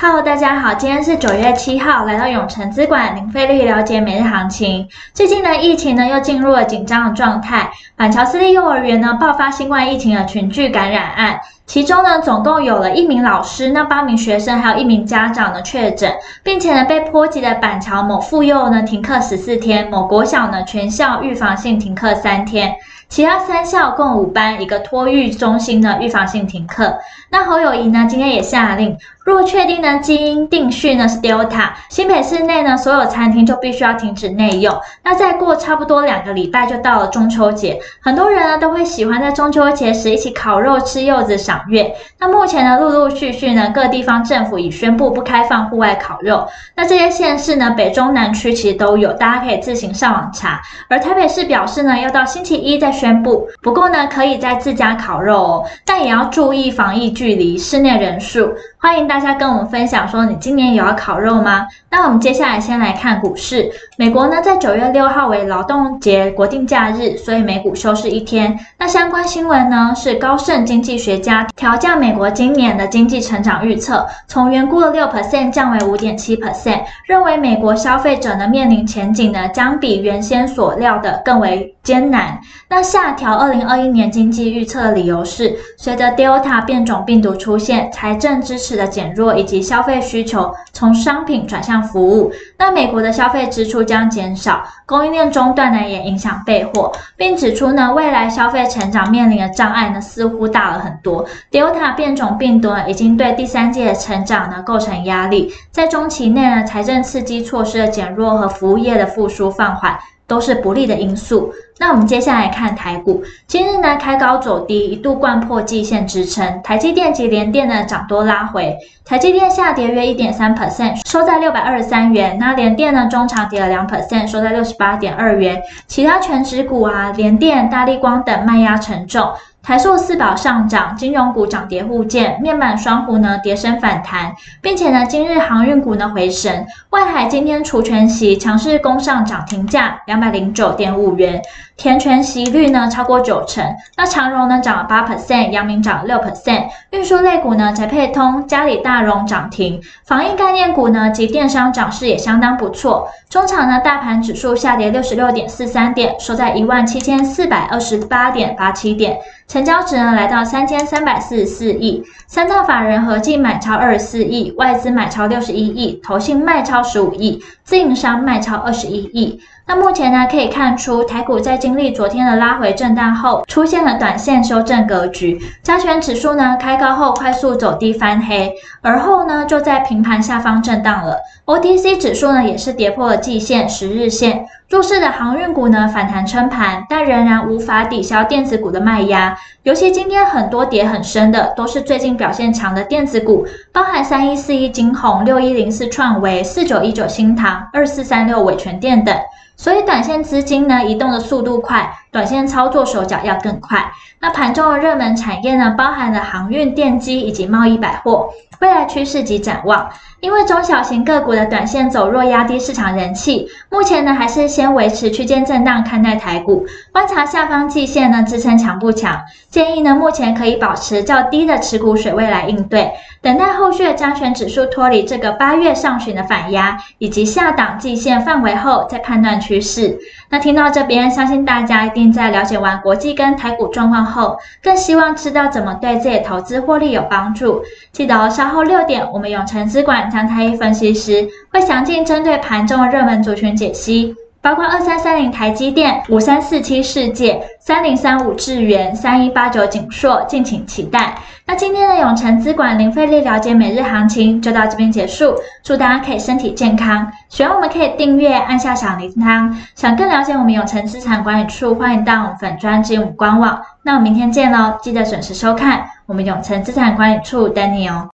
[0.00, 4.88] Hello，大家好，今天是九月七号，来到永城资管零费率了解每日行情。
[5.12, 16.10] 最近呢，疫情呢又进入了紧张的状态，板桥私立幼儿园呢爆发新冠疫情的群聚感染案，其中呢总共有了一名老师，那八名学生还有一名家长的确诊，
[16.42, 22.74] 并且呢被波及的板桥某妇幼呢停课十四天，某国小呢全校预防性停课三天。
[23.10, 26.98] 其他三校共五班，一个托育中心呢预防性停课。
[27.30, 34.78] 那侯友谊呢今天也下令，若确定呢基因定序呢是 Delta，新北市内呢所有餐厅就必须要停止内用。
[35.02, 41.94] 那再过差不多两个礼拜就到了中秋节，很多人呢都会喜欢在中秋节时一起烤肉、吃柚子、赏月。
[42.18, 46.46] 那目前呢陆陆续续呢各地方政府已宣布不开放户外烤肉。
[46.74, 50.60] 那这些县市呢北中南区其实都有，大家可以自行上网查。
[50.88, 58.52] 而台北市表示呢要到星期一再宣布，不过呢，可以在自家烤肉哦，但也要注意防疫距离、室内人数。
[58.80, 61.66] 欢迎大家跟我们分享，说你今年有要烤肉吗？
[61.90, 63.68] 那我们接下来先来看股市。
[63.96, 68.56] 美国呢，在九月六号为劳动节国定假日，所以美股休市一天。
[68.78, 82.38] 那相关新闻呢，是高盛经济学家调降美国今年的经济成长预测，从原估的六 percent 降为五点七 percent，认为美国消费者呢面临前景呢将比原先所料的更为艰难。
[82.68, 101.26] 那下调二零二一年经济预测的理由是，随着 Delta 变种病毒出现，财政支持的减弱以及消费需求从商品转向服务，那美国的消费支出将减少，供应链中断呢也影响备货，并指出呢未来消费成长面临的障碍呢似乎大了很多。
[101.50, 109.98] Delta 变种病毒呢已经对第三季的成长呢构成压力，在中期内呢财政刺激措施的减弱和服务业的复苏放缓。
[110.28, 111.52] 都是不利的因素。
[111.80, 116.60] 那我们接下来看台股，今日呢开高走低，一度掼破季线支撑。
[116.62, 122.36] 台积电及联电呢涨多拉回，台积电下跌约一点三 percent，收在六百二十三元。
[122.38, 125.62] 那联电呢中场跌了两 percent，收在六十八点二元。
[125.86, 129.32] 其他权值股啊，联电、大力光等卖压沉重。
[129.68, 141.42] 台塑四宝上涨，金融股涨跌互见，面板双虎呢跌升反弹，并且呢今日航运股呢回神，万海今天除权息强势攻上涨停价两百零九点五元，
[141.76, 143.62] 填权息率呢超过九成。
[143.98, 153.06] 那长荣呢涨了八 percent，阳明涨了六 percent，运输类股呢宅配通、嘉里大荣涨停，防疫概念股呢及电商涨势也相当不错。
[153.28, 159.18] 中场呢大盘指数下跌六十六点四三点，收在一万七千四百二十八点八七点。
[159.48, 169.40] 成交值呢来到三千三百四十四亿，三大法人合计买超二十四亿，外资买超六十一亿，投信卖超十五亿，自营商卖超二十一亿。
[169.66, 175.40] 那目前呢可以看出，台股在经历昨天的拉回震荡后，出现了短线修正格局。
[175.62, 181.16] 加权指数呢开高后快速走低翻黑，而后呢就在平盘下方震荡了。
[181.46, 184.44] OTC 指数呢也是跌破了季线、十日线。
[184.68, 189.34] 弱势的航运股呢反弹撑盘，但仍然无法抵消电子股的卖压。
[189.62, 199.16] 尤其今天很多跌很深的，都是最近表现强的电子股，包含三一四一金宏、六一零四创维、四九一九新唐、二四三六伟全电等。
[199.58, 203.92] 所以短线资金呢移动的速度快，短线操作手脚要更快。
[204.20, 208.30] 那盘中的热门产业呢，包含了航运、电机以及贸易百货。
[208.60, 209.88] 未来趋势及展望，
[210.18, 219.20] 因为中小型个股的短线走弱压低市场人气，目前呢还是先维持区间震荡看待台股，观察下方季线呢支撑强不强。
[219.48, 222.90] 建议呢目前可以保持较低的持股水位来应对，
[223.22, 229.98] 等待后续的加权指数脱离这个八月上旬的反压以及下档季线范围后再判断趋势。
[230.28, 237.62] 那听到这边，相信大家一定在了解完国际跟台股状况后，更希望知道怎么对自己投资获利有帮助。
[237.90, 244.14] 记得哦，稍后六点，我们永成资管张太一分析师会详尽针对盘中的热门族群解析。
[244.40, 251.14] 包括二三三零台积电、五三四七世界、三零三五智原、三一八九景硕，敬请期待。
[251.44, 257.10] 那今天的永诚资管零费力了解每日行情就到这边结束，祝大家可以身体健康。
[257.28, 259.52] 喜欢我们可以订阅，按下小铃铛。
[259.74, 263.60] 想更了解我们永诚资产管理处，欢迎到我们粉专及我们官网。
[263.82, 268.08] 那我们明天见喽，记得准时收看我们永诚资产管理处等你哦。